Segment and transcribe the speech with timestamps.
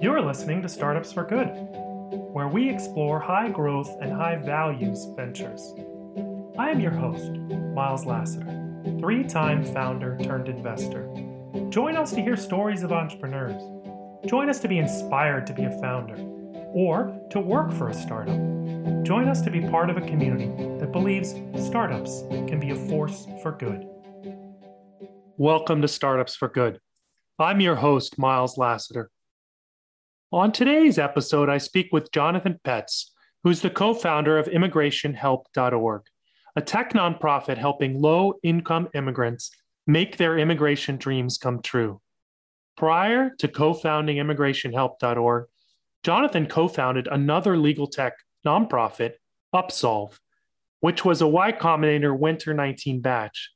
[0.00, 1.48] You're listening to Startups for Good,
[2.32, 5.74] where we explore high growth and high values ventures.
[6.56, 7.32] I am your host,
[7.74, 8.46] Miles Lassiter,
[9.00, 11.12] three time founder turned investor.
[11.70, 13.60] Join us to hear stories of entrepreneurs.
[14.24, 16.14] Join us to be inspired to be a founder
[16.72, 18.38] or to work for a startup.
[19.02, 20.46] Join us to be part of a community
[20.78, 23.84] that believes startups can be a force for good.
[25.36, 26.78] Welcome to Startups for Good.
[27.40, 29.10] I'm your host, Miles Lassiter.
[30.30, 33.14] On today's episode, I speak with Jonathan Petts,
[33.44, 36.02] who's the co founder of ImmigrationHelp.org,
[36.54, 39.50] a tech nonprofit helping low income immigrants
[39.86, 42.02] make their immigration dreams come true.
[42.76, 45.46] Prior to co founding ImmigrationHelp.org,
[46.02, 48.12] Jonathan co founded another legal tech
[48.46, 49.12] nonprofit,
[49.54, 50.18] Upsolve,
[50.80, 53.52] which was a Y Combinator Winter 19 batch,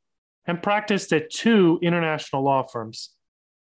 [0.47, 3.11] and practiced at two international law firms.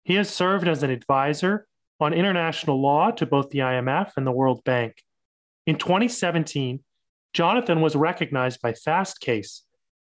[0.04, 1.68] He has served as an advisor
[2.00, 5.04] on international law to both the IMF and the World Bank.
[5.66, 6.84] In 2017,
[7.34, 9.62] Jonathan was recognized by Fastcase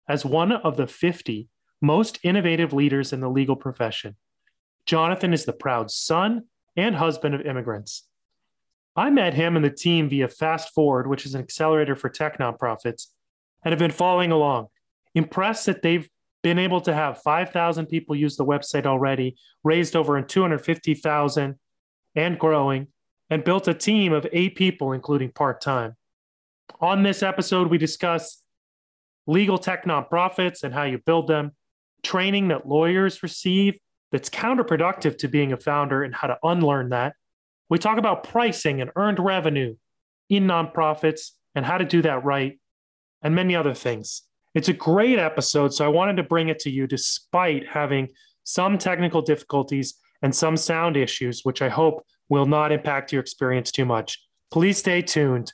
[0.07, 1.47] as one of the 50
[1.81, 4.15] most innovative leaders in the legal profession.
[4.85, 6.43] Jonathan is the proud son
[6.75, 8.07] and husband of immigrants.
[8.95, 12.39] I met him and the team via Fast Forward, which is an accelerator for tech
[12.39, 13.07] nonprofits,
[13.63, 14.67] and have been following along.
[15.13, 16.09] Impressed that they've
[16.41, 21.55] been able to have 5,000 people use the website already, raised over 250,000
[22.17, 22.87] and growing,
[23.29, 25.95] and built a team of eight people, including part time.
[26.81, 28.43] On this episode, we discuss
[29.27, 31.51] legal tech nonprofits and how you build them,
[32.03, 33.77] training that lawyers receive
[34.11, 37.13] that's counterproductive to being a founder and how to unlearn that.
[37.69, 39.75] We talk about pricing and earned revenue
[40.29, 42.59] in nonprofits and how to do that right,
[43.21, 44.23] and many other things.
[44.55, 48.09] It's a great episode, so I wanted to bring it to you despite having
[48.43, 53.71] some technical difficulties and some sound issues, which I hope will not impact your experience
[53.71, 54.19] too much.
[54.51, 55.53] Please stay tuned.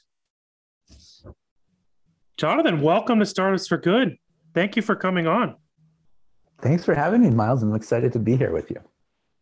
[2.38, 4.18] Jonathan, welcome to Startups for Good.
[4.54, 5.56] Thank you for coming on.
[6.62, 7.62] Thanks for having me, Miles.
[7.62, 8.78] I'm excited to be here with you.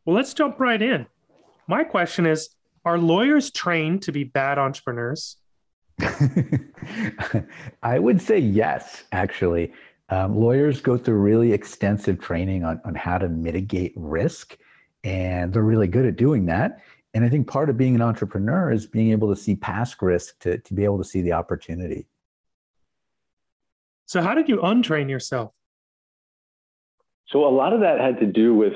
[0.05, 1.05] Well, let's jump right in.
[1.67, 2.49] My question is
[2.83, 5.37] Are lawyers trained to be bad entrepreneurs?
[7.83, 9.73] I would say yes, actually.
[10.09, 14.57] Um, lawyers go through really extensive training on, on how to mitigate risk,
[15.03, 16.81] and they're really good at doing that.
[17.13, 20.39] And I think part of being an entrepreneur is being able to see past risk
[20.39, 22.07] to, to be able to see the opportunity.
[24.05, 25.51] So, how did you untrain yourself?
[27.27, 28.73] So, a lot of that had to do with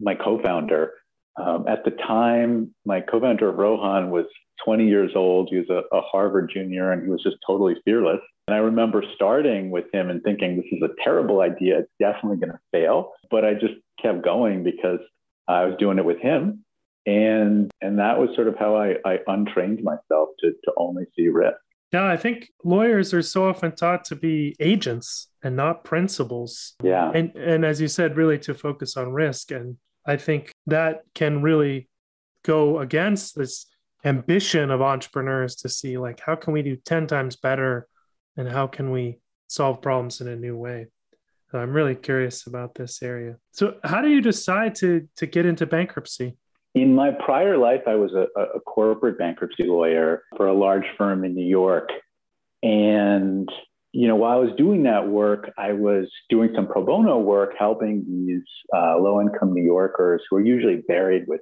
[0.00, 0.92] my co founder.
[1.40, 4.26] Um, at the time, my co founder Rohan was
[4.64, 5.48] 20 years old.
[5.50, 8.20] He was a, a, Harvard junior and he was just totally fearless.
[8.48, 11.80] And I remember starting with him and thinking, this is a terrible idea.
[11.80, 13.12] It's definitely going to fail.
[13.30, 14.98] But I just kept going because
[15.48, 16.64] I was doing it with him.
[17.06, 21.28] And, and that was sort of how I, I untrained myself to, to only see
[21.28, 21.56] risk.
[21.92, 26.74] Yeah, I think lawyers are so often taught to be agents and not principals.
[26.82, 27.10] Yeah.
[27.14, 29.52] And and as you said, really to focus on risk.
[29.52, 31.88] And I think that can really
[32.44, 33.64] go against this
[34.04, 37.88] ambition of entrepreneurs to see like how can we do 10 times better
[38.36, 40.86] and how can we solve problems in a new way
[41.52, 43.36] i'm really curious about this area.
[43.52, 46.36] So how do you decide to to get into bankruptcy?
[46.74, 51.24] In my prior life i was a, a corporate bankruptcy lawyer for a large firm
[51.24, 51.88] in new york.
[52.62, 53.48] And
[53.92, 57.54] you know while i was doing that work i was doing some pro bono work
[57.58, 58.42] helping these
[58.76, 61.40] uh, low income new yorkers who are usually buried with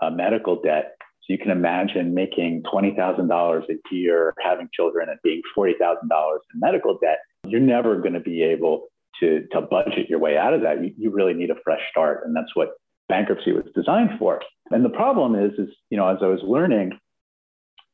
[0.00, 0.96] uh, medical debt.
[1.22, 6.98] So you can imagine making $20,000 a year, having children, and being $40,000 in medical
[6.98, 7.18] debt.
[7.46, 8.88] You're never going to be able
[9.20, 10.82] to, to budget your way out of that.
[10.82, 12.22] You, you really need a fresh start.
[12.24, 12.70] And that's what
[13.08, 14.40] bankruptcy was designed for.
[14.70, 16.98] And the problem is, is, you know, as I was learning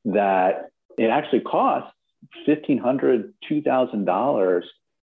[0.04, 0.66] that
[0.98, 1.92] it actually costs
[2.46, 4.62] $1,500, $2,000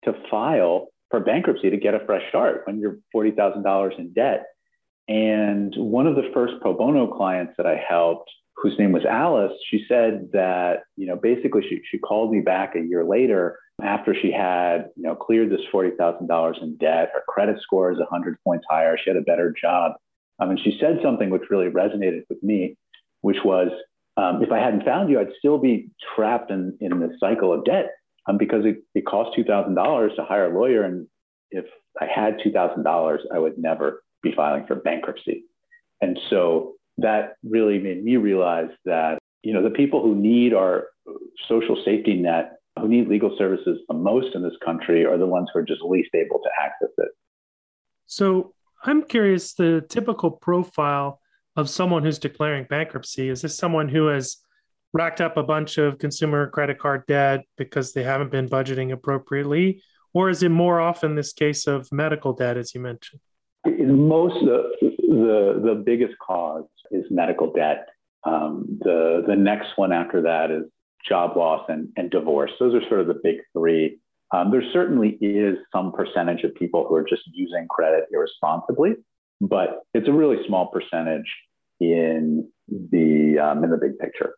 [0.04, 4.46] to file for bankruptcy to get a fresh start when you're $40,000 in debt.
[5.08, 8.30] And one of the first pro bono clients that I helped,
[8.60, 12.74] whose name was Alice, she said that, you know, basically she, she called me back
[12.76, 17.10] a year later after she had, you know, cleared this $40,000 in debt.
[17.14, 18.98] Her credit score is 100 points higher.
[18.98, 19.92] She had a better job.
[20.38, 22.76] Um, and she said something which really resonated with me,
[23.22, 23.68] which was,
[24.16, 27.64] um, if I hadn't found you, I'd still be trapped in, in the cycle of
[27.64, 27.90] debt
[28.28, 30.82] um, because it, it cost $2,000 to hire a lawyer.
[30.82, 31.06] And
[31.50, 31.64] if
[31.98, 35.44] I had $2,000, I would never be filing for bankruptcy.
[36.02, 40.88] And so that really made me realize that, you know, the people who need our
[41.48, 45.48] social safety net, who need legal services the most in this country are the ones
[45.52, 47.10] who are just least able to access it.
[48.06, 48.54] So
[48.84, 51.20] I'm curious the typical profile
[51.56, 53.28] of someone who's declaring bankruptcy?
[53.28, 54.38] Is this someone who has
[54.92, 59.82] racked up a bunch of consumer credit card debt because they haven't been budgeting appropriately?
[60.12, 63.20] Or is it more often this case of medical debt, as you mentioned?
[63.64, 67.88] Most the, the, the biggest cause is medical debt.
[68.24, 70.64] Um, the, the next one after that is
[71.08, 72.50] job loss and, and divorce.
[72.58, 73.98] Those are sort of the big three.
[74.32, 78.94] Um, there certainly is some percentage of people who are just using credit irresponsibly,
[79.40, 81.26] but it's a really small percentage
[81.80, 84.34] in the um, in the big picture.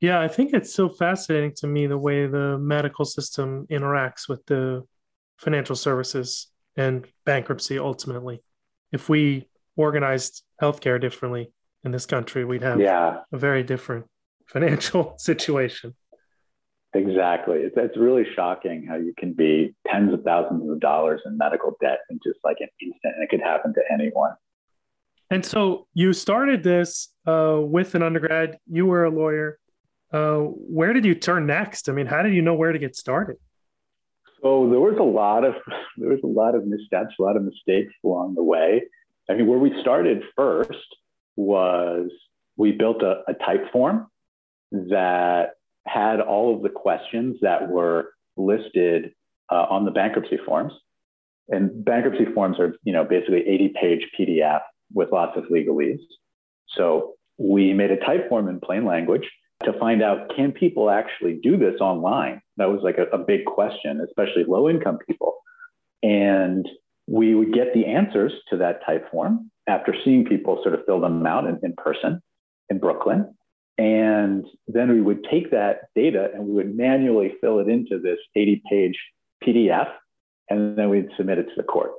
[0.00, 4.44] Yeah, I think it's so fascinating to me the way the medical system interacts with
[4.46, 4.82] the
[5.38, 8.42] financial services and bankruptcy ultimately.
[8.92, 11.52] If we organized healthcare differently
[11.84, 13.20] in this country, we'd have yeah.
[13.32, 14.06] a very different
[14.46, 15.94] financial situation.
[16.94, 17.58] Exactly.
[17.58, 21.74] It's, it's really shocking how you can be tens of thousands of dollars in medical
[21.80, 24.32] debt in just like an instant, and it could happen to anyone.
[25.30, 28.58] And so you started this uh, with an undergrad.
[28.70, 29.58] You were a lawyer.
[30.12, 31.88] Uh, where did you turn next?
[31.88, 33.36] I mean, how did you know where to get started?
[34.42, 35.54] So there was a lot of
[35.96, 38.82] there was a lot of missteps, a lot of mistakes along the way.
[39.30, 40.76] I mean, where we started first
[41.36, 42.10] was
[42.56, 44.06] we built a, a Typeform
[44.70, 45.50] that
[45.86, 49.12] had all of the questions that were listed
[49.50, 50.72] uh, on the bankruptcy forms.
[51.48, 54.60] And bankruptcy forms are, you know, basically 80 page PDF
[54.94, 55.98] with lots of legalese.
[56.68, 59.28] So we made a Typeform in plain language
[59.64, 62.40] to find out can people actually do this online?
[62.56, 65.34] That was like a, a big question, especially low income people.
[66.02, 66.68] And
[67.06, 71.24] we would get the answers to that Typeform after seeing people sort of fill them
[71.26, 72.20] out in, in person
[72.68, 73.34] in Brooklyn.
[73.78, 78.18] And then we would take that data and we would manually fill it into this
[78.36, 78.98] 80 page
[79.42, 79.88] PDF,
[80.48, 81.92] and then we'd submit it to the court.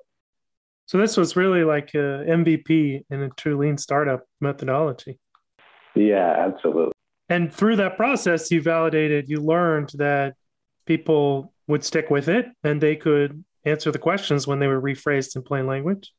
[0.85, 5.17] So this was really like a MVP in a true lean startup methodology.
[5.95, 6.93] Yeah, absolutely.
[7.29, 10.35] And through that process, you validated, you learned that
[10.85, 15.35] people would stick with it and they could answer the questions when they were rephrased
[15.35, 16.11] in plain language.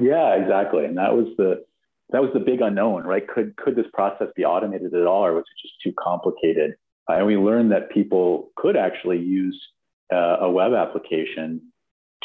[0.00, 0.84] Yeah, exactly.
[0.84, 1.64] And that was the
[2.10, 3.26] that was the big unknown, right?
[3.26, 6.74] Could could this process be automated at all, or was it just too complicated?
[7.08, 9.60] Uh, and we learned that people could actually use
[10.12, 11.60] uh, a web application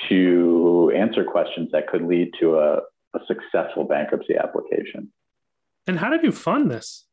[0.07, 2.77] to answer questions that could lead to a,
[3.13, 5.11] a successful bankruptcy application.
[5.87, 7.05] And how did you fund this?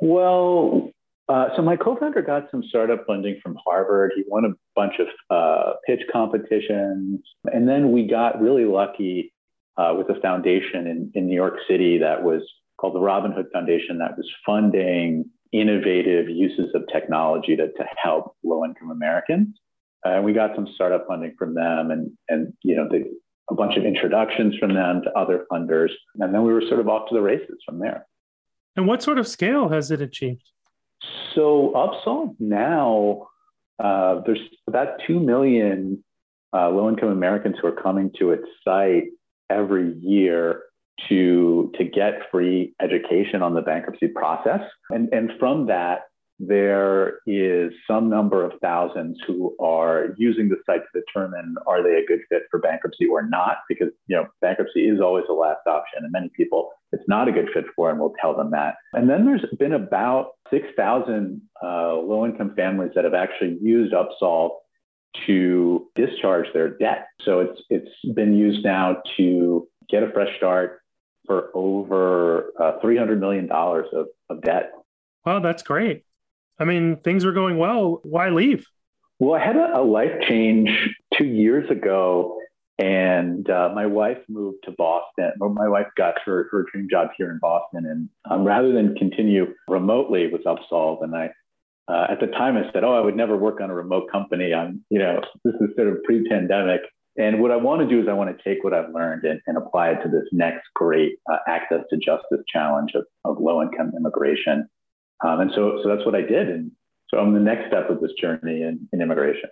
[0.00, 0.90] Well,
[1.28, 4.12] uh, so my co-founder got some startup funding from Harvard.
[4.16, 7.20] He won a bunch of uh, pitch competitions,
[7.52, 9.33] and then we got really lucky
[9.76, 12.42] uh, with a foundation in, in New York City that was
[12.78, 18.36] called the Robin Hood Foundation that was funding innovative uses of technology to, to help
[18.42, 19.48] low-income Americans.
[20.04, 23.04] And uh, we got some startup funding from them, and and you know the,
[23.50, 26.88] a bunch of introductions from them to other funders, and then we were sort of
[26.88, 28.06] off to the races from there.
[28.76, 30.42] And what sort of scale has it achieved?
[31.34, 33.28] So Upsolve now,
[33.82, 36.04] uh, there's about 2 million
[36.52, 39.04] uh, low income Americans who are coming to its site
[39.50, 40.62] every year
[41.08, 44.60] to, to get free education on the bankruptcy process.
[44.90, 46.02] And, and from that,
[46.40, 51.96] there is some number of thousands who are using the site to determine are they
[51.96, 55.60] a good fit for bankruptcy or not because you know bankruptcy is always the last
[55.66, 58.74] option and many people it's not a good fit for and we'll tell them that
[58.94, 64.50] and then there's been about 6000 uh, low income families that have actually used upsolve
[65.26, 70.80] to discharge their debt so it's it's been used now to get a fresh start
[71.26, 74.72] for over uh, $300 million of, of debt
[75.24, 76.04] Wow, that's great.
[76.58, 78.00] I mean, things were going well.
[78.04, 78.66] Why leave?
[79.18, 80.70] Well, I had a, a life change
[81.16, 82.38] two years ago,
[82.78, 85.32] and uh, my wife moved to Boston.
[85.38, 89.54] My wife got her, her dream job here in Boston, and um, rather than continue
[89.68, 91.30] remotely with Upsolve, and I
[91.88, 94.54] uh, at the time I said, "Oh, I would never work on a remote company."
[94.54, 96.80] I'm, you know, this is sort of pre-pandemic,
[97.16, 99.40] and what I want to do is I want to take what I've learned and,
[99.46, 103.92] and apply it to this next great uh, access to justice challenge of, of low-income
[103.96, 104.68] immigration.
[105.24, 106.48] Um, and so, so that's what I did.
[106.48, 106.72] And
[107.08, 109.48] so I'm the next step of this journey in, in immigration.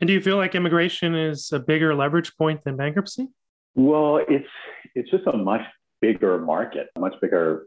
[0.00, 3.28] And do you feel like immigration is a bigger leverage point than bankruptcy?
[3.74, 4.48] Well, it's
[4.94, 5.62] it's just a much
[6.00, 7.66] bigger market, a much bigger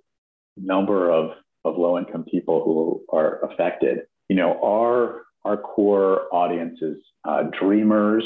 [0.56, 1.32] number of,
[1.66, 4.00] of low income people who are affected.
[4.30, 8.24] You know, our our core audience is uh, dreamers,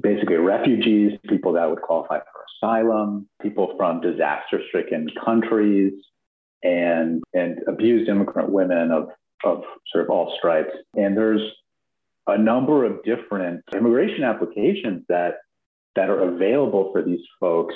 [0.00, 5.92] basically refugees, people that would qualify for asylum, people from disaster stricken countries,
[6.62, 9.08] and and abused immigrant women of
[9.44, 10.70] of sort of all stripes.
[10.94, 11.42] And there's
[12.26, 15.38] a number of different immigration applications that
[15.96, 17.74] that are available for these folks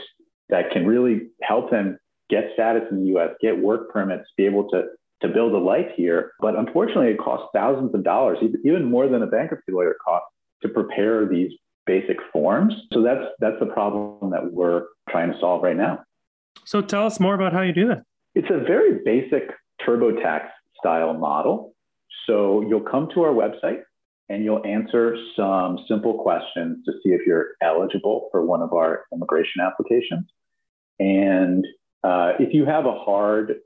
[0.48, 1.98] that can really help them
[2.28, 4.85] get status in the US, get work permits, be able to,
[5.23, 6.33] to build a life here.
[6.40, 10.28] But unfortunately, it costs thousands of dollars, even more than a bankruptcy lawyer costs,
[10.62, 11.52] to prepare these
[11.87, 12.75] basic forms.
[12.92, 16.00] So that's that's the problem that we're trying to solve right now.
[16.64, 18.02] So tell us more about how you do that.
[18.35, 19.50] It's a very basic
[19.87, 21.75] TurboTax style model.
[22.26, 23.83] So you'll come to our website
[24.28, 29.04] and you'll answer some simple questions to see if you're eligible for one of our
[29.12, 30.26] immigration applications.
[30.99, 31.64] And
[32.04, 33.56] uh, if you have a hard,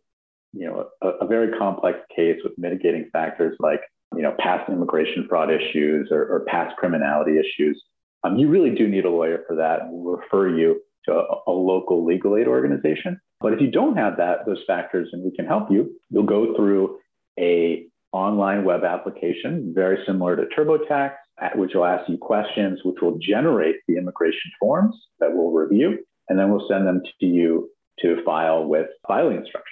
[0.52, 3.80] you know, a, a, very complex case with mitigating factors like,
[4.16, 7.82] you know, past immigration fraud issues or, or past criminality issues,
[8.24, 9.80] um, you really do need a lawyer for that.
[9.84, 13.20] We'll refer you to a, a local legal aid organization.
[13.40, 16.54] But if you don't have that, those factors, and we can help you, you'll go
[16.56, 16.98] through
[17.38, 21.12] a online web application, very similar to TurboTax,
[21.54, 26.38] which will ask you questions, which will generate the immigration forms that we'll review, and
[26.38, 27.70] then we'll send them to you
[28.02, 29.66] to file with filing instructions.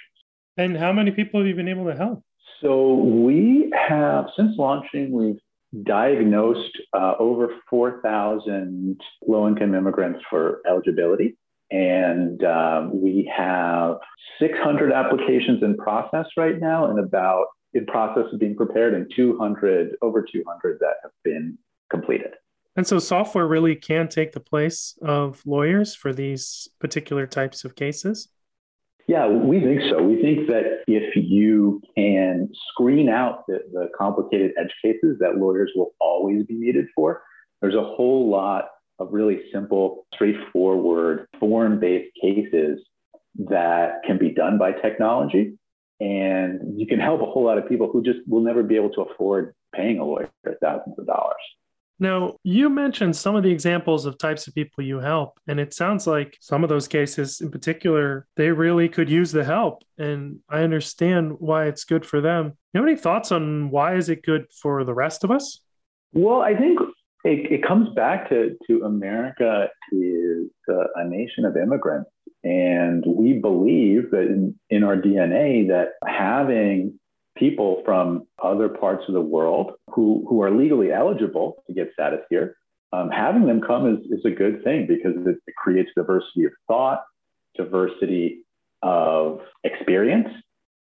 [0.57, 2.23] And how many people have you been able to help?
[2.61, 5.39] So we have, since launching, we've
[5.85, 11.37] diagnosed uh, over 4,000 low income immigrants for eligibility.
[11.71, 13.97] And um, we have
[14.39, 19.95] 600 applications in process right now and about in process of being prepared and 200,
[20.01, 21.57] over 200 that have been
[21.91, 22.33] completed.
[22.79, 27.75] And so software really can take the place of lawyers for these particular types of
[27.75, 28.29] cases?
[29.05, 30.01] Yeah, we think so.
[30.01, 35.73] We think that if you can screen out the, the complicated edge cases that lawyers
[35.75, 37.21] will always be needed for,
[37.59, 42.79] there's a whole lot of really simple, straightforward, form based cases
[43.49, 45.57] that can be done by technology.
[45.99, 48.91] And you can help a whole lot of people who just will never be able
[48.91, 50.29] to afford paying a lawyer
[50.61, 51.35] thousands of dollars.
[51.99, 55.73] Now, you mentioned some of the examples of types of people you help, and it
[55.73, 59.83] sounds like some of those cases in particular, they really could use the help.
[59.97, 62.57] And I understand why it's good for them.
[62.73, 65.61] You have any thoughts on why is it good for the rest of us?
[66.13, 66.79] Well, I think
[67.25, 72.09] it, it comes back to, to America is uh, a nation of immigrants.
[72.43, 76.97] And we believe that in, in our DNA that having
[77.39, 82.19] people from other parts of the world who, who are legally eligible to get status
[82.29, 82.55] here,
[82.91, 87.03] um, having them come is, is a good thing because it, creates diversity of thought,
[87.55, 88.41] diversity
[88.81, 90.29] of experience,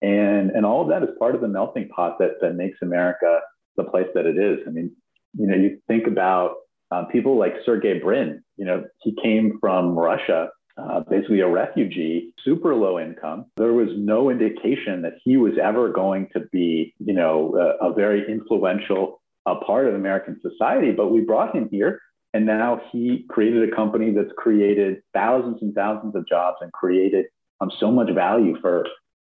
[0.02, 3.40] and, and all of that is part of the melting pot that, that makes America
[3.78, 4.60] the place that it is.
[4.68, 4.92] I mean,
[5.38, 6.56] you know, you think about
[6.92, 12.34] um, people like Sergey Brin, you know, he came from Russia uh, basically a refugee,
[12.44, 13.46] super low income.
[13.58, 17.94] There was no indication that he was ever going to be, you know, a, a
[17.94, 20.92] very influential uh, part of American society.
[20.92, 22.02] But we brought him here,
[22.34, 27.26] and now he created a company that's created thousands and thousands of jobs and created
[27.62, 28.86] um, so much value for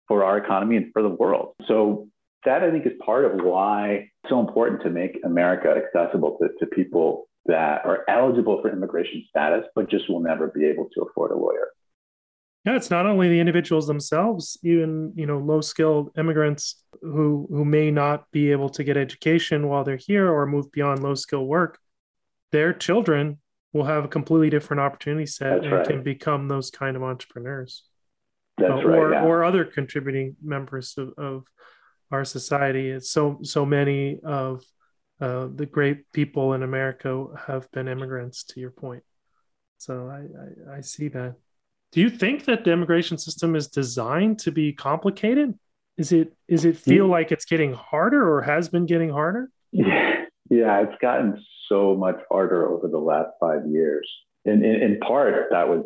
[0.08, 1.54] for our economy and for the world.
[1.66, 2.08] So
[2.44, 6.48] that I think is part of why it's so important to make America accessible to,
[6.58, 11.02] to people that are eligible for immigration status, but just will never be able to
[11.02, 11.68] afford a lawyer.
[12.64, 17.64] Yeah, it's not only the individuals themselves, even you know low skilled immigrants who who
[17.64, 21.46] may not be able to get education while they're here or move beyond low skill
[21.46, 21.78] work.
[22.52, 23.38] Their children
[23.72, 25.86] will have a completely different opportunity set That's and right.
[25.86, 27.84] can become those kind of entrepreneurs.
[28.56, 29.24] That's uh, right, or, yeah.
[29.24, 31.44] or other contributing members of, of
[32.10, 32.90] our society.
[32.90, 34.62] It's so so many of
[35.20, 39.02] uh, the great people in America have been immigrants, to your point.
[39.78, 41.34] So I, I, I see that.
[41.92, 45.54] Do you think that the immigration system is designed to be complicated?
[45.96, 47.12] Is it is it feel mm-hmm.
[47.12, 49.50] like it's getting harder or has been getting harder?
[49.72, 54.08] Yeah, yeah it's gotten so much harder over the last five years.
[54.44, 55.84] In, in, in part, that was,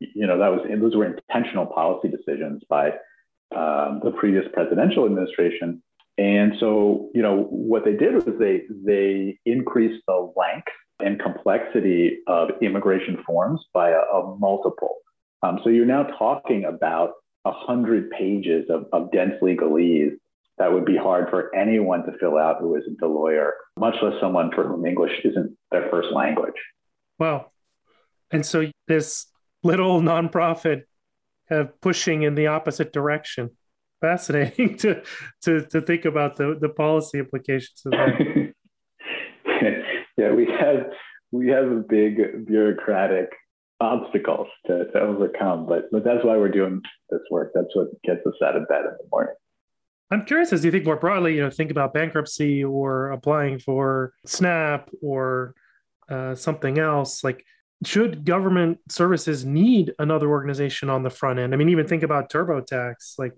[0.00, 2.88] you know, that was those were intentional policy decisions by
[3.54, 5.82] um, the previous presidential administration
[6.18, 10.66] and so, you know, what they did was they they increased the length
[10.98, 14.96] and complexity of immigration forms by a, a multiple.
[15.44, 17.12] Um, so you're now talking about
[17.44, 20.16] a hundred pages of, of dense legalese
[20.58, 24.14] that would be hard for anyone to fill out who isn't a lawyer, much less
[24.20, 26.54] someone for whom English isn't their first language.
[27.20, 27.52] Wow.
[28.32, 29.26] And so this
[29.62, 30.82] little nonprofit
[31.48, 33.50] of pushing in the opposite direction
[34.00, 35.02] fascinating to
[35.42, 38.52] to to think about the the policy implications of that.
[40.16, 40.86] yeah, we have
[41.32, 43.30] we have a big bureaucratic
[43.80, 47.52] obstacles to, to overcome, but but that's why we're doing this work.
[47.54, 49.34] That's what gets us out of bed in the morning.
[50.10, 54.14] I'm curious as you think more broadly, you know, think about bankruptcy or applying for
[54.24, 55.54] SNAP or
[56.08, 57.22] uh, something else.
[57.22, 57.44] Like,
[57.84, 61.52] should government services need another organization on the front end?
[61.52, 63.18] I mean, even think about TurboTax.
[63.18, 63.34] Like,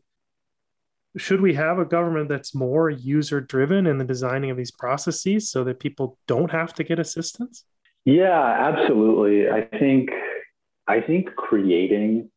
[1.16, 5.50] should we have a government that's more user driven in the designing of these processes
[5.50, 7.64] so that people don't have to get assistance?
[8.04, 9.50] Yeah, absolutely.
[9.50, 10.10] I think
[10.88, 12.30] I think creating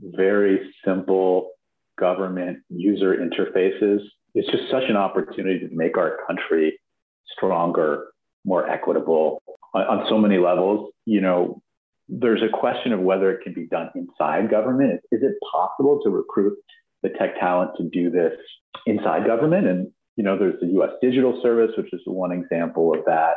[0.00, 1.50] very simple
[1.98, 4.00] government user interfaces
[4.34, 6.78] is just such an opportunity to make our country
[7.36, 8.08] stronger,
[8.44, 9.42] more equitable
[9.74, 10.92] on, on so many levels.
[11.06, 11.62] You know,
[12.08, 15.00] there's a question of whether it can be done inside government.
[15.10, 16.58] Is it possible to recruit
[17.02, 18.32] the tech talent to do this
[18.86, 19.66] inside government?
[19.66, 20.90] And you know, there's the U.S.
[21.02, 23.34] Digital Service, which is one example of that.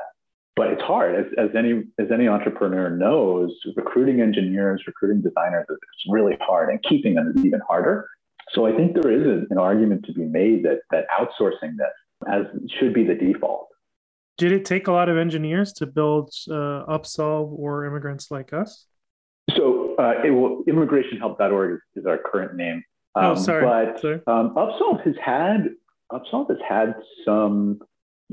[0.56, 3.52] But it's hard, as, as any as any entrepreneur knows.
[3.76, 8.08] Recruiting engineers, recruiting designers, it's really hard, and keeping them is even harder.
[8.54, 11.88] So I think there is an argument to be made that that outsourcing this
[12.28, 12.46] as
[12.80, 13.68] should be the default.
[14.38, 18.86] Did it take a lot of engineers to build uh, Upsolve or immigrants like us?
[19.56, 22.84] So uh, it will, immigrationhelp.org is, is our current name.
[23.20, 23.66] Oh, um, oh, sorry.
[23.66, 24.22] But sorry.
[24.28, 25.70] Um, Upsolve has had
[26.12, 26.96] Upsolve has had
[27.26, 27.80] some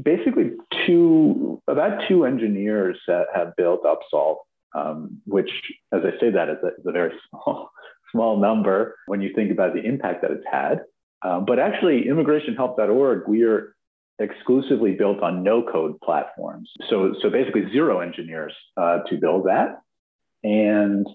[0.00, 0.52] basically
[0.86, 4.38] two about two engineers that have built Upsolve,
[4.74, 5.50] um, which,
[5.92, 7.70] as I say that, is a, is a very small
[8.12, 10.82] small number when you think about the impact that it's had.
[11.22, 13.74] Um, but actually, immigrationhelp.org, we are
[14.18, 16.70] exclusively built on no code platforms.
[16.88, 19.80] So, so basically, zero engineers uh, to build that.
[20.44, 21.06] And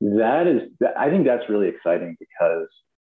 [0.00, 2.68] that is, I think that's really exciting because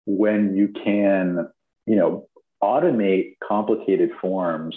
[0.06, 1.48] when you can,
[1.86, 2.28] you know,
[2.62, 4.76] automate complicated forms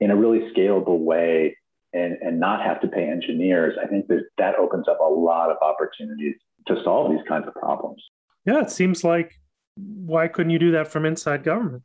[0.00, 1.56] in a really scalable way
[1.92, 5.50] and, and not have to pay engineers, I think that that opens up a lot
[5.50, 6.34] of opportunities
[6.66, 8.02] to solve these kinds of problems.
[8.44, 9.40] Yeah, it seems like
[9.76, 11.82] why couldn't you do that from inside government?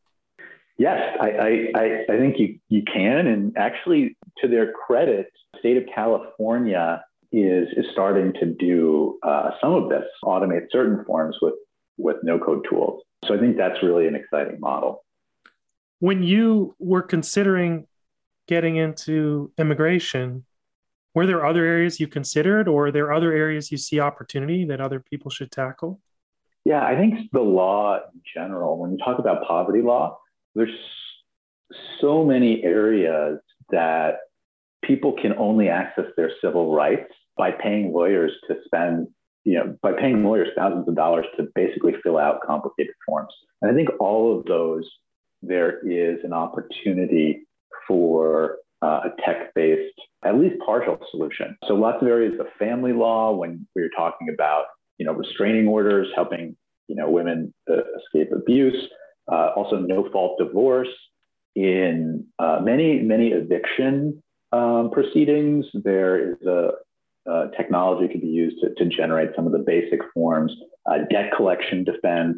[0.77, 3.27] Yes, I, I, I think you, you can.
[3.27, 9.51] And actually, to their credit, the state of California is, is starting to do uh,
[9.61, 11.53] some of this, automate certain forms with,
[12.01, 13.03] with no code tools.
[13.25, 15.03] So I think that's really an exciting model.
[15.99, 17.87] When you were considering
[18.47, 20.45] getting into immigration,
[21.13, 24.81] were there other areas you considered, or are there other areas you see opportunity that
[24.81, 25.99] other people should tackle?
[26.65, 30.17] Yeah, I think the law in general, when you talk about poverty law,
[30.55, 30.75] there's
[31.99, 33.39] so many areas
[33.71, 34.19] that
[34.83, 39.07] people can only access their civil rights by paying lawyers to spend,
[39.43, 43.33] you know, by paying lawyers thousands of dollars to basically fill out complicated forms.
[43.61, 44.89] And I think all of those,
[45.41, 47.47] there is an opportunity
[47.87, 51.57] for uh, a tech-based, at least partial solution.
[51.67, 54.65] So lots of areas of family law when we're talking about,
[54.97, 56.55] you know, restraining orders, helping,
[56.87, 58.87] you know, women uh, escape abuse.
[59.31, 60.89] Uh, also, no fault divorce.
[61.55, 66.71] In uh, many, many eviction um, proceedings, there is a,
[67.27, 70.55] a technology can be used to, to, generate some of the basic forms,
[70.85, 72.37] uh, debt collection defense,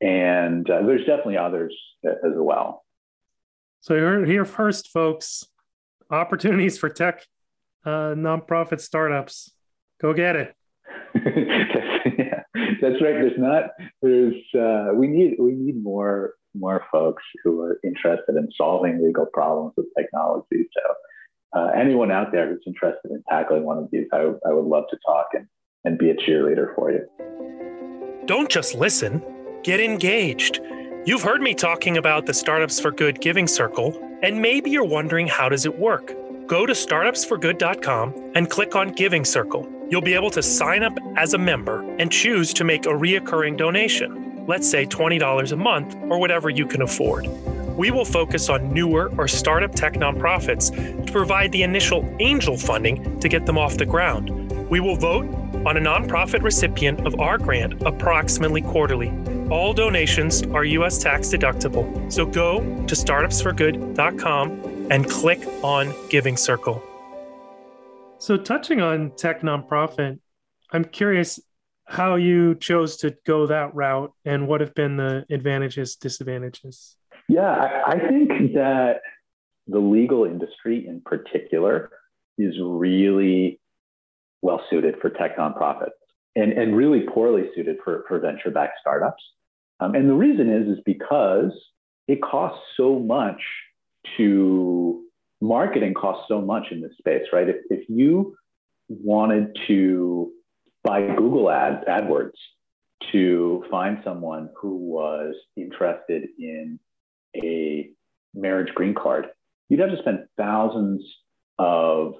[0.00, 1.74] and uh, there's definitely others
[2.04, 2.84] as well.
[3.80, 5.44] So you're here first, folks.
[6.10, 7.26] Opportunities for tech
[7.84, 9.52] uh, nonprofit startups.
[10.00, 10.54] Go get it.
[11.14, 12.42] yeah,
[12.80, 13.14] that's right.
[13.14, 13.70] There's not.
[14.02, 14.34] There's.
[14.54, 15.36] Uh, we need.
[15.38, 16.34] We need more.
[16.52, 20.68] More folks who are interested in solving legal problems with technology.
[20.74, 20.94] So,
[21.54, 24.84] uh, anyone out there who's interested in tackling one of these, I, I would love
[24.90, 25.46] to talk and,
[25.84, 27.06] and be a cheerleader for you.
[28.26, 29.22] Don't just listen.
[29.62, 30.60] Get engaged.
[31.04, 35.26] You've heard me talking about the Startups for Good Giving Circle, and maybe you're wondering
[35.26, 36.14] how does it work?
[36.46, 41.34] Go to startupsforgood.com and click on Giving Circle you'll be able to sign up as
[41.34, 46.18] a member and choose to make a reoccurring donation, let's say $20 a month or
[46.18, 47.26] whatever you can afford.
[47.76, 53.18] We will focus on newer or startup tech nonprofits to provide the initial angel funding
[53.20, 54.30] to get them off the ground.
[54.70, 55.26] We will vote
[55.66, 59.12] on a nonprofit recipient of our grant approximately quarterly.
[59.50, 60.98] All donations are U.S.
[60.98, 66.82] tax deductible, so go to startupsforgood.com and click on Giving Circle.
[68.18, 70.18] So, touching on tech nonprofit,
[70.70, 71.40] I'm curious
[71.86, 76.96] how you chose to go that route and what have been the advantages, disadvantages.
[77.30, 79.02] Yeah, I, I think that
[79.68, 81.90] the legal industry in particular
[82.38, 83.60] is really
[84.42, 85.90] well suited for tech nonprofits
[86.34, 89.22] and, and really poorly suited for, for venture backed startups.
[89.78, 91.52] Um, and the reason is, is because
[92.08, 93.40] it costs so much
[94.16, 95.04] to
[95.40, 97.48] marketing costs so much in this space, right?
[97.48, 98.36] If, if you
[98.88, 100.32] wanted to
[100.82, 102.32] buy Google ads, AdWords,
[103.12, 106.80] to find someone who was interested in
[107.36, 107.90] a
[108.34, 109.26] marriage green card,
[109.68, 111.02] you'd have to spend thousands
[111.58, 112.14] of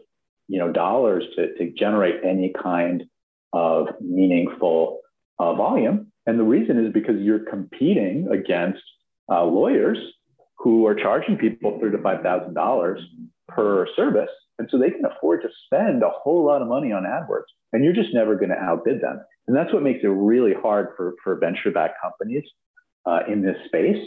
[0.51, 3.05] you know, dollars to, to generate any kind
[3.53, 4.99] of meaningful
[5.38, 6.11] uh, volume.
[6.27, 8.83] And the reason is because you're competing against
[9.31, 9.99] uh, lawyers
[10.59, 13.01] who are charging people three to five thousand dollars
[13.49, 17.05] per service, and so they can afford to spend a whole lot of money on
[17.05, 19.20] AdWords, and you're just never going to outbid them.
[19.46, 22.44] And that's what makes it really hard for for venture-backed companies
[23.07, 24.05] uh, in this space.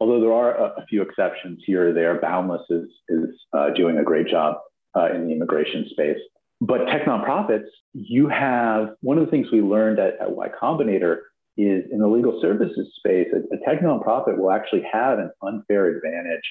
[0.00, 3.98] Although there are a, a, few exceptions here or there, Boundless is is uh, doing
[3.98, 4.56] a great job
[4.96, 6.18] uh, in the immigration space.
[6.60, 11.18] But tech nonprofits, you have one of the things we learned at, at Y Combinator
[11.56, 15.86] is in the legal services space, a, a tech nonprofit will actually have an unfair
[15.86, 16.42] advantage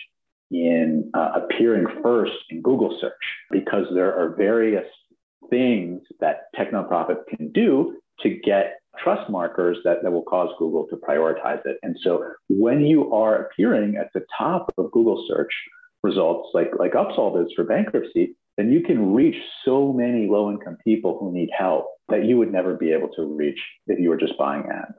[0.52, 3.14] in uh, appearing first in Google search
[3.52, 4.86] because there are various
[5.50, 10.88] things that tech nonprofits can do to get trust markers that, that will cause Google
[10.90, 11.78] to prioritize it.
[11.84, 15.52] And so when you are appearing at the top of Google search
[16.04, 20.78] results, like, like Upsolve is for bankruptcy, then you can reach so many low income
[20.84, 24.18] people who need help that you would never be able to reach if you were
[24.18, 24.98] just buying ads.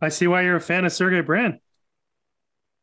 [0.00, 1.60] I see why you're a fan of Sergey Brin.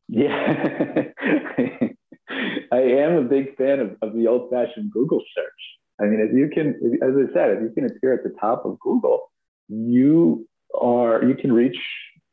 [0.07, 1.03] Yeah.
[2.71, 5.53] I am a big fan of, of the old fashioned Google search.
[6.01, 8.65] I mean, if you can, as I said, if you can appear at the top
[8.65, 9.31] of Google,
[9.67, 10.47] you
[10.79, 11.77] are, you can reach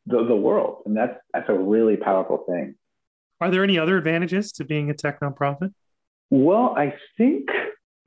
[0.07, 0.83] the, the world.
[0.87, 2.75] And that's, that's a really powerful thing.
[3.40, 5.73] Are there any other advantages to being a tech nonprofit?
[6.31, 7.49] Well, I think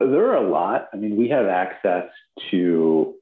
[0.00, 0.88] there are a lot.
[0.92, 2.04] I mean, we have access
[2.50, 3.14] to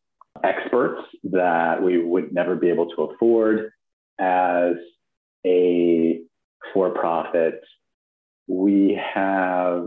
[0.43, 3.71] experts that we would never be able to afford
[4.19, 4.75] as
[5.47, 6.21] a
[6.73, 7.63] for profit.
[8.47, 9.87] We have,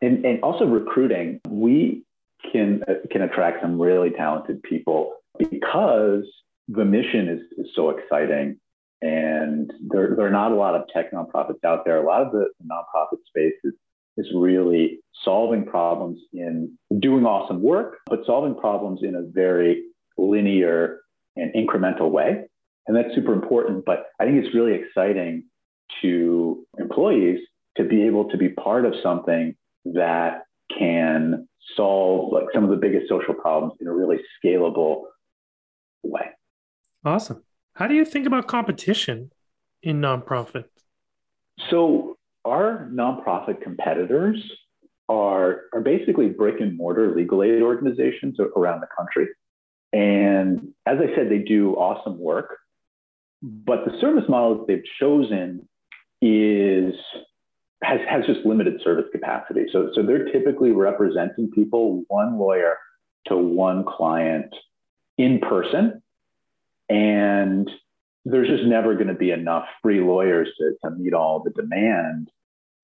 [0.00, 2.04] and, and also recruiting, we
[2.50, 6.24] can, can attract some really talented people because
[6.68, 8.58] the mission is, is so exciting.
[9.00, 12.00] And there, there are not a lot of tech nonprofits out there.
[12.00, 13.74] A lot of the nonprofit space is
[14.16, 19.82] is really solving problems in doing awesome work, but solving problems in a very
[20.18, 21.00] linear
[21.36, 22.44] and incremental way.
[22.86, 23.84] And that's super important.
[23.84, 25.44] But I think it's really exciting
[26.02, 27.40] to employees
[27.76, 30.42] to be able to be part of something that
[30.78, 35.04] can solve like some of the biggest social problems in a really scalable
[36.02, 36.30] way.
[37.04, 37.42] Awesome.
[37.74, 39.32] How do you think about competition
[39.82, 40.64] in nonprofit?
[41.70, 44.38] So our nonprofit competitors
[45.08, 49.28] are, are basically brick and mortar legal aid organizations around the country.
[49.92, 52.56] And as I said, they do awesome work.
[53.42, 55.68] But the service model that they've chosen
[56.20, 56.94] is
[57.82, 59.66] has, has just limited service capacity.
[59.72, 62.76] So, so they're typically representing people, one lawyer
[63.26, 64.54] to one client
[65.22, 66.02] in person.
[66.88, 67.70] And
[68.24, 72.28] there's just never going to be enough free lawyers to, to meet all the demand.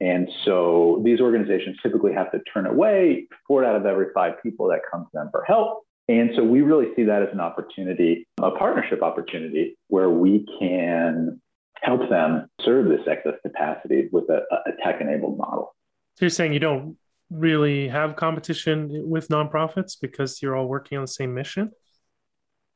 [0.00, 4.68] And so these organizations typically have to turn away four out of every five people
[4.68, 5.82] that come to them for help.
[6.08, 11.40] And so we really see that as an opportunity, a partnership opportunity where we can
[11.82, 15.74] help them serve this excess capacity with a, a tech enabled model.
[16.14, 16.96] So you're saying you don't
[17.30, 21.72] really have competition with nonprofits because you're all working on the same mission?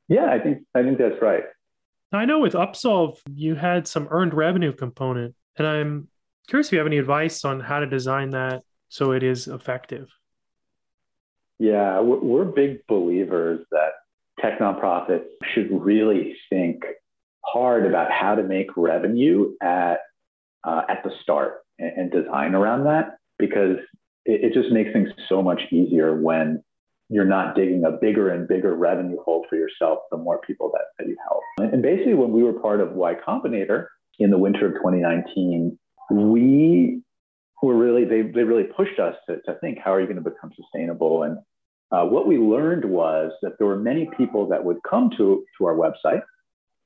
[0.09, 1.45] Yeah, I think I think that's right.
[2.13, 6.09] I know with Upsolve, you had some earned revenue component, and I'm
[6.49, 10.11] curious if you have any advice on how to design that so it is effective.
[11.59, 13.93] Yeah, we're big believers that
[14.41, 16.83] tech nonprofits should really think
[17.45, 20.01] hard about how to make revenue at
[20.65, 23.79] uh, at the start and, and, design around that because
[24.25, 26.63] it, it just makes things so much easier when
[27.13, 30.85] you're not digging a bigger and bigger revenue hole for yourself the more people that,
[30.99, 31.43] that you help.
[31.59, 33.87] And, basically, when we were part of Y Combinator
[34.19, 35.79] in the winter of 2019,
[36.11, 37.03] we
[37.63, 40.31] were really, they, they really pushed us to, to think, how are you going to
[40.31, 41.25] become sustainable?
[41.25, 41.37] And
[41.91, 45.67] uh, what we learned was that there were many people that would come to, to
[45.67, 46.23] our website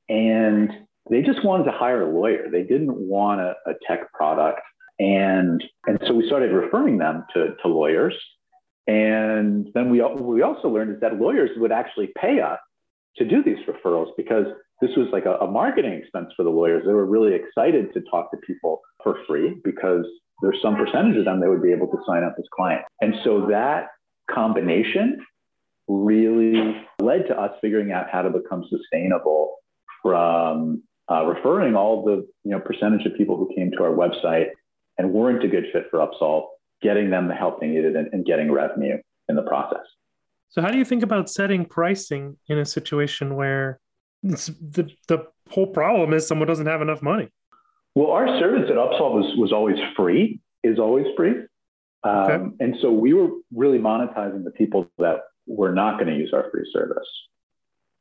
[0.09, 0.73] and
[1.09, 2.49] they just wanted to hire a lawyer.
[2.51, 4.61] They didn't want a, a tech product.
[4.99, 8.15] And, and so we started referring them to, to lawyers
[8.87, 12.59] and then we, we also learned is that lawyers would actually pay us
[13.17, 14.47] to do these referrals because
[14.81, 16.85] this was like a, a, marketing expense for the lawyers.
[16.87, 20.05] They were really excited to talk to people for free because
[20.43, 22.85] there's some percentage of them they would be able to sign up as clients.
[23.01, 23.89] And so that
[24.31, 25.25] combination
[25.89, 29.57] really led to us figuring out how to become sustainable
[30.03, 34.49] from uh, referring all the you know percentage of people who came to our website
[34.99, 36.47] and weren't a good fit for Upsolve
[36.83, 39.85] getting them the help they needed and, and getting revenue in the process.
[40.49, 43.81] So, how do you think about setting pricing in a situation where
[44.23, 47.29] the, the whole problem is someone doesn't have enough money?
[47.95, 51.35] Well, our service at Upsolve was, was always free, is always free.
[52.05, 52.45] Um, okay.
[52.61, 56.51] And so we were really monetizing the people that were not going to use our
[56.51, 57.09] free service.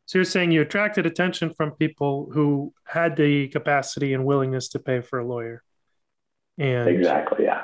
[0.05, 4.79] So you're saying you attracted attention from people who had the capacity and willingness to
[4.79, 5.63] pay for a lawyer.
[6.57, 7.63] And exactly, yeah.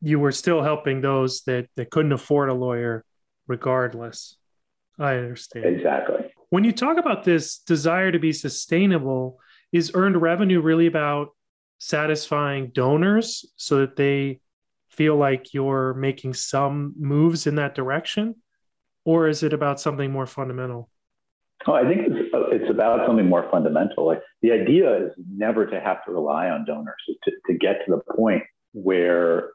[0.00, 3.04] You were still helping those that, that couldn't afford a lawyer
[3.46, 4.36] regardless.
[4.98, 5.66] I understand.
[5.66, 6.32] Exactly.
[6.50, 9.38] When you talk about this desire to be sustainable,
[9.72, 11.28] is earned revenue really about
[11.78, 14.40] satisfying donors so that they
[14.88, 18.34] feel like you're making some moves in that direction?
[19.04, 20.90] Or is it about something more fundamental?
[21.66, 24.06] Oh, I think it's, uh, it's about something more fundamental.
[24.06, 27.96] Like the idea is never to have to rely on donors to, to get to
[27.96, 29.50] the point where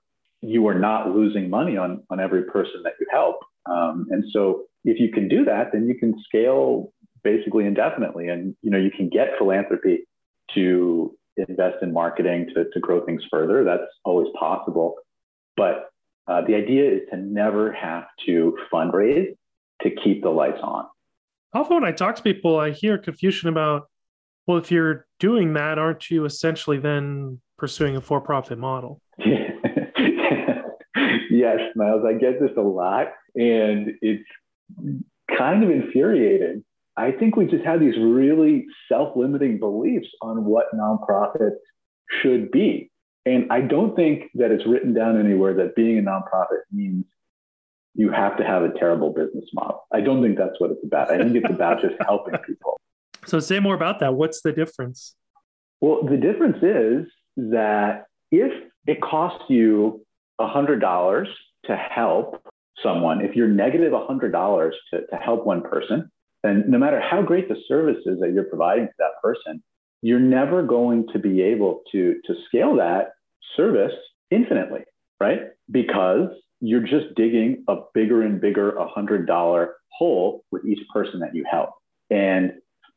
[0.47, 3.37] you are not losing money on, on every person that you help.
[3.65, 6.91] Um, and so if you can do that, then you can scale
[7.23, 8.27] basically indefinitely.
[8.27, 10.07] And, you know, you can get philanthropy
[10.53, 13.63] to invest in marketing to, to grow things further.
[13.63, 14.95] That's always possible.
[15.57, 15.89] But
[16.27, 19.35] uh, the idea is to never have to fundraise
[19.81, 20.85] to keep the lights on.
[21.53, 23.83] Often when I talk to people, I hear confusion about,
[24.45, 28.99] well, if you're doing that, aren't you essentially then pursuing a for profit model?
[31.45, 33.07] yes, Miles, I get this a lot.
[33.35, 34.27] And it's
[35.37, 36.63] kind of infuriating.
[36.97, 41.57] I think we just have these really self limiting beliefs on what nonprofits
[42.21, 42.89] should be.
[43.25, 47.05] And I don't think that it's written down anywhere that being a nonprofit means
[47.95, 49.87] you have to have a terrible business model.
[49.91, 51.11] I don't think that's what it's about.
[51.11, 52.79] I think it's about just helping people.
[53.25, 54.13] So, say more about that.
[54.13, 55.15] What's the difference?
[55.81, 57.11] Well, the difference is
[57.51, 58.51] that if
[58.85, 60.04] it costs you
[60.39, 61.25] $100
[61.65, 62.43] to help
[62.83, 66.09] someone, if you're negative $100 to, to help one person,
[66.43, 69.63] then no matter how great the service is that you're providing to that person,
[70.01, 73.13] you're never going to be able to, to scale that
[73.55, 73.93] service
[74.29, 74.81] infinitely,
[75.19, 75.39] right?
[75.71, 79.67] Because you're just digging a bigger and bigger $100
[79.97, 81.71] hole with each person that you help.
[82.09, 82.53] And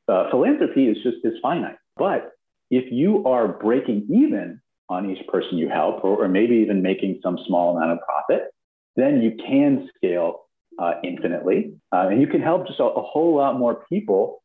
[0.09, 1.77] uh, philanthropy is just is finite.
[1.96, 2.33] But
[2.70, 7.20] if you are breaking even on each person you help, or, or maybe even making
[7.22, 8.51] some small amount of profit,
[8.96, 10.46] then you can scale
[10.79, 11.74] uh, infinitely.
[11.92, 14.42] Uh, and you can help just a, a whole lot more people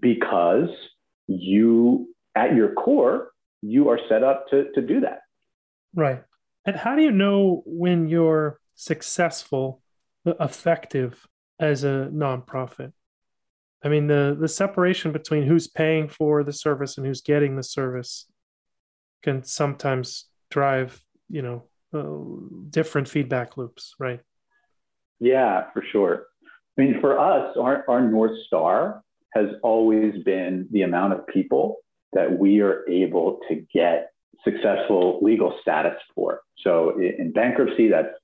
[0.00, 0.68] because
[1.26, 3.30] you, at your core,
[3.62, 5.20] you are set up to, to do that.
[5.94, 6.22] Right.
[6.64, 9.80] And how do you know when you're successful,
[10.26, 11.26] effective
[11.58, 12.92] as a nonprofit?
[13.82, 17.62] I mean, the the separation between who's paying for the service and who's getting the
[17.62, 18.26] service
[19.22, 24.20] can sometimes drive, you know, uh, different feedback loops, right?
[25.20, 26.26] Yeah, for sure.
[26.78, 29.02] I mean, for us, our, our North Star
[29.34, 31.76] has always been the amount of people
[32.12, 34.10] that we are able to get
[34.44, 36.40] successful legal status for.
[36.58, 38.14] So in bankruptcy, that's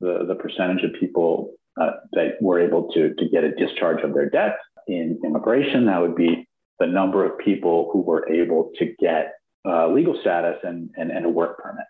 [0.00, 4.14] the, the percentage of people uh, that were able to, to get a discharge of
[4.14, 4.56] their debt.
[4.86, 6.46] In immigration, that would be
[6.78, 9.34] the number of people who were able to get
[9.66, 11.84] uh, legal status and, and, and a work permit.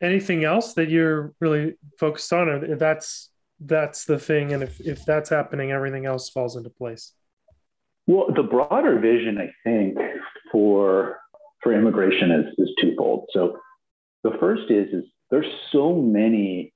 [0.00, 5.04] Anything else that you're really focused on, or that's that's the thing, and if if
[5.04, 7.12] that's happening, everything else falls into place.
[8.06, 9.96] Well, the broader vision, I think,
[10.50, 11.18] for
[11.62, 13.28] for immigration is, is twofold.
[13.32, 13.56] So
[14.22, 16.72] the first is, is there's so many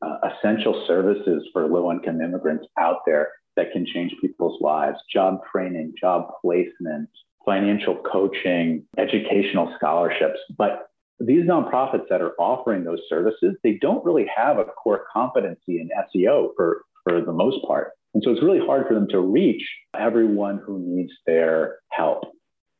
[0.00, 5.40] uh, essential services for low income immigrants out there that can change people's lives job
[5.52, 7.10] training, job placement,
[7.50, 10.38] financial coaching, educational scholarships.
[10.56, 10.86] But
[11.18, 15.88] these nonprofits that are offering those services, they don't really have a core competency in
[16.14, 17.90] SEO for, for the most part.
[18.14, 19.62] And so it's really hard for them to reach
[19.98, 22.22] everyone who needs their help.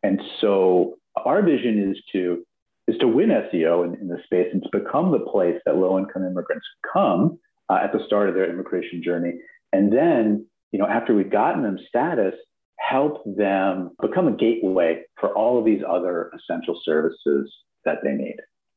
[0.04, 2.44] And so our vision is to
[2.86, 5.98] is to win SEO in, in the space and to become the place that low
[5.98, 9.34] income immigrants come uh, at the start of their immigration journey.
[9.72, 12.34] And then, you know, after we've gotten them status,
[12.80, 17.52] help them become a gateway for all of these other essential services
[17.84, 18.36] that they need.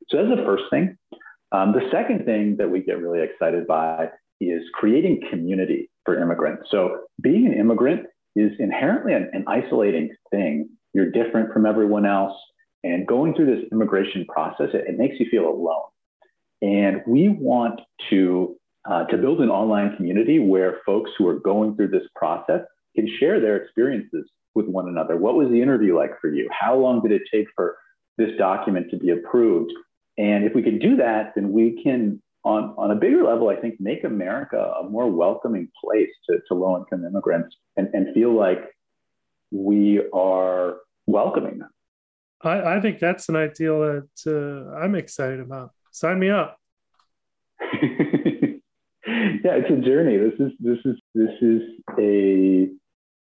[0.10, 0.98] So that's the first thing.
[1.52, 4.10] Um, the second thing that we get really excited by
[4.42, 6.64] is creating community for immigrants.
[6.70, 10.70] So being an immigrant is inherently an, an isolating thing.
[10.94, 12.34] You're different from everyone else.
[12.84, 15.84] And going through this immigration process, it, it makes you feel alone.
[16.62, 18.58] And we want to,
[18.90, 22.62] uh, to build an online community where folks who are going through this process
[22.96, 25.18] can share their experiences with one another.
[25.18, 26.50] What was the interview like for you?
[26.52, 27.78] How long did it take for
[28.18, 29.72] this document to be approved?
[30.18, 33.56] And if we can do that, then we can, on, on a bigger level, I
[33.56, 38.34] think, make America a more welcoming place to, to low income immigrants and, and feel
[38.34, 38.60] like
[39.52, 40.78] we are
[41.08, 41.70] welcoming them.
[42.42, 45.72] I, I think that's an ideal that uh, I'm excited about.
[45.92, 46.58] Sign me up.
[47.62, 48.58] yeah,
[49.08, 50.18] it's a journey.
[50.18, 51.62] This is this is this is
[51.98, 52.70] a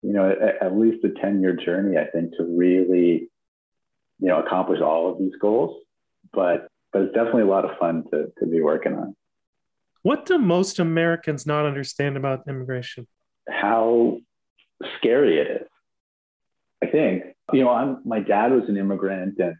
[0.07, 1.97] you know at, at least a ten year journey.
[1.97, 3.29] I think to really
[4.19, 5.75] you know accomplish all of these goals,
[6.31, 9.15] but but it's definitely a lot of fun to to be working on.
[10.03, 13.05] What do most Americans not understand about immigration?
[13.49, 14.19] How
[14.97, 15.67] scary it is.
[16.81, 19.55] I think you know I'm my dad was an immigrant and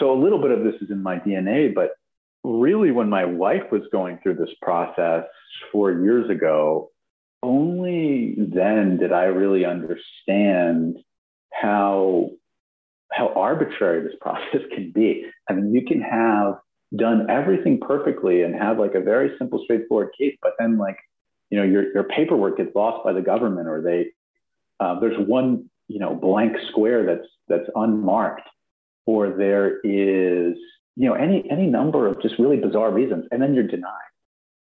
[0.00, 1.90] so a little bit of this is in my DNA, but
[2.42, 5.24] really when my wife was going through this process
[5.70, 6.90] four years ago,
[7.42, 7.75] only
[8.36, 10.98] then did I really understand
[11.52, 12.30] how
[13.12, 15.24] how arbitrary this process can be.
[15.48, 16.58] I mean, you can have
[16.94, 20.96] done everything perfectly and have like a very simple, straightforward case, but then like,
[21.50, 24.08] you know, your, your paperwork gets lost by the government or they,
[24.80, 28.48] uh, there's one, you know, blank square that's, that's unmarked
[29.04, 30.56] or there is,
[30.96, 33.26] you know, any, any number of just really bizarre reasons.
[33.30, 33.92] And then you're denied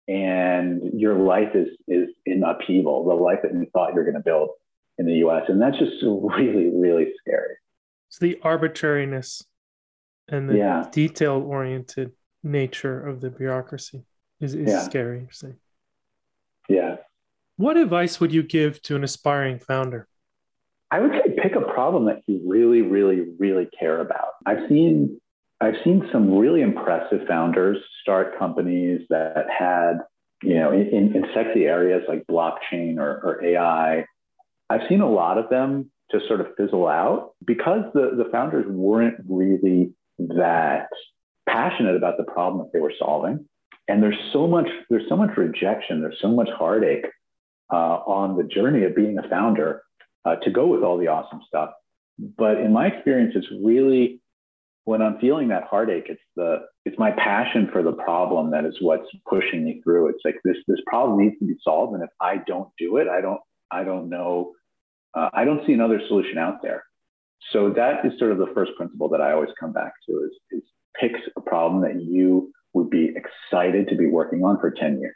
[0.06, 4.20] and your life is is in upheaval, the life that you thought you're going to
[4.20, 4.50] build
[4.98, 5.44] in the U.S.
[5.48, 7.56] And that's just really, really scary.
[8.08, 9.44] It's the arbitrariness
[10.28, 10.86] and the yeah.
[10.92, 12.12] detail oriented
[12.42, 14.04] nature of the bureaucracy
[14.40, 14.82] is, is yeah.
[14.82, 15.26] scary.
[15.30, 15.54] Say.
[16.68, 16.96] Yeah.
[17.56, 20.08] What advice would you give to an aspiring founder?
[20.90, 24.34] I would say pick a problem that you really, really, really care about.
[24.46, 25.20] I've seen
[25.60, 29.98] I've seen some really impressive founders start companies that had,
[30.42, 34.04] you know, in, in sexy areas like blockchain or, or AI.
[34.68, 38.66] I've seen a lot of them just sort of fizzle out because the, the founders
[38.68, 40.88] weren't really that
[41.48, 43.46] passionate about the problem that they were solving.
[43.88, 47.06] And there's so much, there's so much rejection, there's so much heartache
[47.72, 49.82] uh, on the journey of being a founder
[50.24, 51.70] uh, to go with all the awesome stuff.
[52.18, 54.20] But in my experience, it's really
[54.84, 58.76] when I'm feeling that heartache, it's the it's my passion for the problem that is
[58.80, 60.08] what's pushing me through.
[60.08, 63.08] It's like this this problem needs to be solved, and if I don't do it,
[63.08, 64.52] I don't I don't know
[65.14, 66.84] uh, I don't see another solution out there.
[67.52, 70.32] So that is sort of the first principle that I always come back to is,
[70.50, 70.62] is
[70.98, 75.14] pick a problem that you would be excited to be working on for 10 years.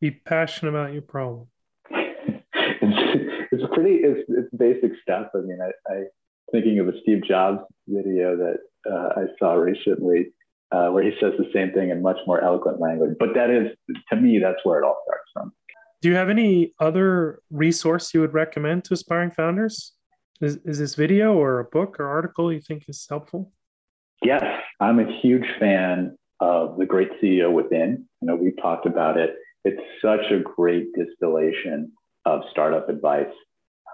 [0.00, 1.48] Be passionate about your problem.
[1.90, 5.28] it's, it's pretty, it's, it's basic stuff.
[5.34, 6.04] I mean, I, I
[6.50, 8.58] thinking of a Steve Jobs video that
[8.90, 10.32] uh, I saw recently
[10.72, 13.16] uh, where he says the same thing in much more eloquent language.
[13.18, 13.68] But that is,
[14.10, 15.52] to me, that's where it all starts from.
[16.00, 19.92] Do you have any other resource you would recommend to aspiring founders?
[20.40, 23.52] Is, is this video or a book or article you think is helpful?
[24.24, 24.44] Yes,
[24.80, 28.08] I'm a huge fan of The Great CEO Within.
[28.22, 29.34] I know we talked about it.
[29.64, 31.92] It's such a great distillation
[32.24, 33.32] of startup advice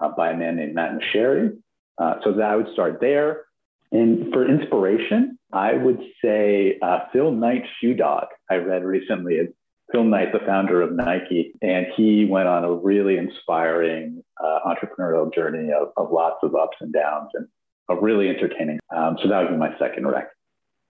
[0.01, 1.59] uh, by a man named Matt Mochary.
[1.99, 3.43] Uh, so that I would start there.
[3.91, 8.27] And for inspiration, I would say uh, Phil Knight Shoe Dog.
[8.51, 9.35] I read recently.
[9.37, 9.53] It's
[9.91, 15.33] Phil Knight, the founder of Nike, and he went on a really inspiring uh, entrepreneurial
[15.35, 17.49] journey of, of, lots of ups and downs and
[17.89, 18.79] a really entertaining.
[18.95, 20.29] Um, so that would be my second rec.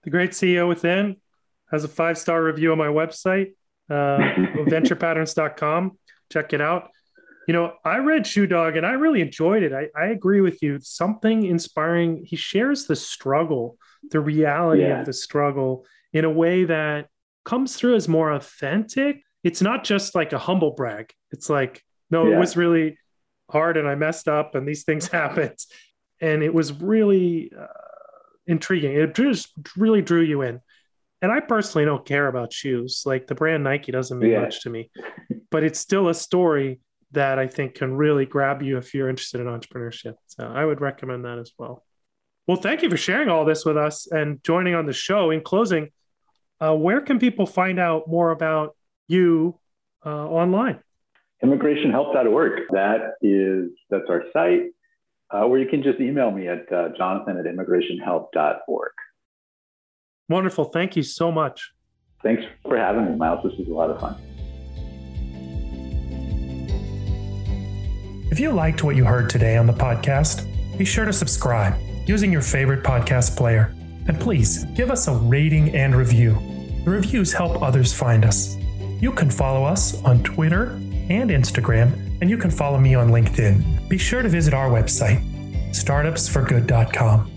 [0.03, 1.15] The Great CEO Within
[1.71, 3.53] has a five star review on my website,
[3.89, 4.17] uh,
[4.67, 5.97] venturepatterns.com.
[6.29, 6.89] Check it out.
[7.49, 9.73] You know, I read Shoe Dog and I really enjoyed it.
[9.73, 10.77] I, I agree with you.
[10.81, 12.23] Something inspiring.
[12.23, 13.79] He shares the struggle,
[14.11, 14.99] the reality yeah.
[14.99, 17.07] of the struggle in a way that
[17.45, 19.23] comes through as more authentic.
[19.43, 21.11] It's not just like a humble brag.
[21.31, 22.35] It's like, no, yeah.
[22.35, 22.99] it was really
[23.49, 25.57] hard and I messed up and these things happened.
[26.21, 27.65] And it was really uh,
[28.45, 28.93] intriguing.
[28.93, 30.61] It just really drew you in.
[31.23, 33.01] And I personally don't care about shoes.
[33.07, 34.41] Like the brand Nike doesn't mean yeah.
[34.41, 34.91] much to me,
[35.49, 36.79] but it's still a story
[37.11, 40.15] that I think can really grab you if you're interested in entrepreneurship.
[40.27, 41.83] So I would recommend that as well.
[42.47, 45.29] Well, thank you for sharing all this with us and joining on the show.
[45.29, 45.89] In closing,
[46.59, 48.75] uh, where can people find out more about
[49.07, 49.59] you
[50.05, 50.79] uh, online?
[51.43, 52.61] Immigrationhelp.org.
[52.71, 54.71] That is that's our site.
[55.31, 58.91] Uh, or you can just email me at uh, jonathan at immigrationhelp.org.
[60.27, 60.65] Wonderful.
[60.65, 61.71] Thank you so much.
[62.23, 63.43] Thanks for having me, Miles.
[63.43, 64.15] This was a lot of fun.
[68.31, 70.45] If you liked what you heard today on the podcast,
[70.77, 71.73] be sure to subscribe
[72.05, 73.73] using your favorite podcast player.
[74.07, 76.33] And please give us a rating and review.
[76.85, 78.55] The reviews help others find us.
[79.01, 80.71] You can follow us on Twitter
[81.09, 83.89] and Instagram, and you can follow me on LinkedIn.
[83.89, 85.23] Be sure to visit our website,
[85.71, 87.31] startupsforgood.com.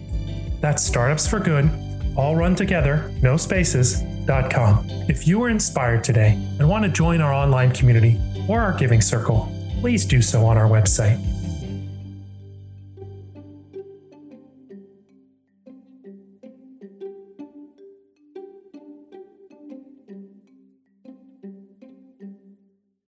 [0.60, 1.70] That's Startups for Good,
[2.16, 4.86] all run together, no spaces.com.
[5.08, 9.00] If you were inspired today and want to join our online community or our giving
[9.00, 9.51] circle,
[9.82, 11.18] please do so on our website